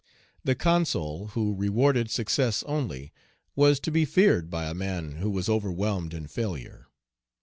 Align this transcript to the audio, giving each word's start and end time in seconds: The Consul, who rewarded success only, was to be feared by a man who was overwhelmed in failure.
The 0.43 0.55
Consul, 0.55 1.27
who 1.33 1.53
rewarded 1.55 2.09
success 2.09 2.63
only, 2.63 3.13
was 3.55 3.79
to 3.81 3.91
be 3.91 4.03
feared 4.03 4.49
by 4.49 4.67
a 4.67 4.73
man 4.73 5.17
who 5.17 5.29
was 5.29 5.47
overwhelmed 5.47 6.15
in 6.15 6.25
failure. 6.25 6.87